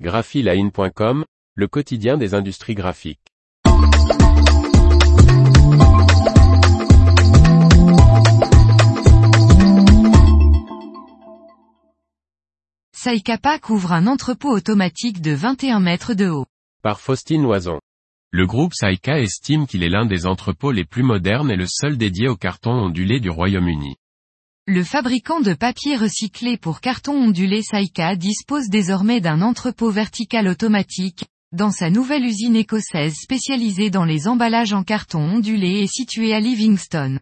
[0.00, 1.24] graphiline.com,
[1.54, 3.20] le quotidien des industries graphiques.
[12.92, 16.46] Saikapak ouvre un entrepôt automatique de 21 mètres de haut.
[16.82, 17.78] Par Faustine Loison.
[18.32, 21.96] Le groupe Saika estime qu'il est l'un des entrepôts les plus modernes et le seul
[21.96, 23.96] dédié au carton ondulé du Royaume-Uni.
[24.66, 31.26] Le fabricant de papier recyclé pour carton ondulé Saika dispose désormais d'un entrepôt vertical automatique,
[31.52, 36.40] dans sa nouvelle usine écossaise spécialisée dans les emballages en carton ondulé et située à
[36.40, 37.18] Livingston.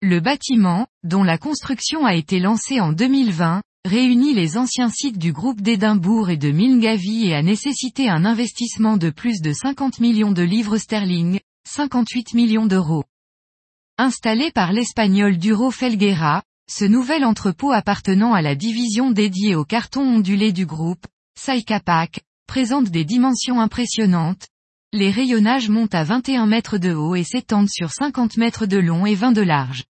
[0.00, 5.34] Le bâtiment, dont la construction a été lancée en 2020, réunit les anciens sites du
[5.34, 10.32] groupe d'Édimbourg et de Milngavie et a nécessité un investissement de plus de 50 millions
[10.32, 13.04] de livres sterling, 58 millions d'euros.
[13.98, 20.02] Installé par l'espagnol Duro Felguera, ce nouvel entrepôt appartenant à la division dédiée au carton
[20.02, 21.04] ondulé du groupe,
[21.36, 24.46] Saikapak, présente des dimensions impressionnantes.
[24.92, 29.04] Les rayonnages montent à 21 mètres de haut et s'étendent sur 50 mètres de long
[29.04, 29.82] et 20 de large.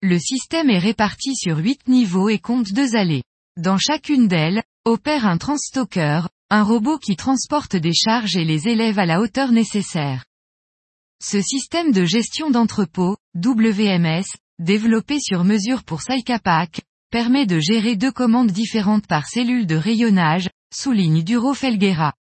[0.00, 3.24] Le système est réparti sur 8 niveaux et compte deux allées.
[3.58, 8.98] Dans chacune d'elles, opère un transstocker, un robot qui transporte des charges et les élève
[8.98, 10.24] à la hauteur nécessaire.
[11.22, 14.24] Ce système de gestion d'entrepôt, WMS,
[14.58, 20.48] développé sur mesure pour Saikapak, permet de gérer deux commandes différentes par cellule de rayonnage,
[20.74, 22.14] souligne Duro Felguera.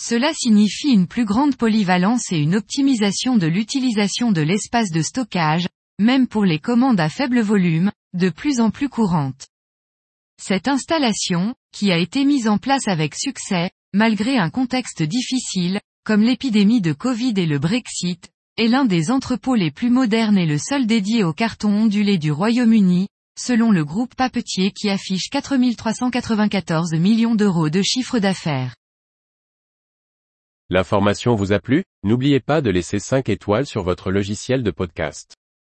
[0.00, 5.68] Cela signifie une plus grande polyvalence et une optimisation de l'utilisation de l'espace de stockage,
[6.00, 9.46] même pour les commandes à faible volume, de plus en plus courantes.
[10.42, 16.22] Cette installation, qui a été mise en place avec succès, malgré un contexte difficile, comme
[16.22, 20.58] l'épidémie de Covid et le Brexit, est l'un des entrepôts les plus modernes et le
[20.58, 27.34] seul dédié au carton ondulé du Royaume-Uni, selon le groupe papetier qui affiche 4394 millions
[27.34, 28.76] d'euros de chiffre d'affaires.
[30.70, 31.84] L'information vous a plu?
[32.04, 35.34] N'oubliez pas de laisser 5 étoiles sur votre logiciel de podcast.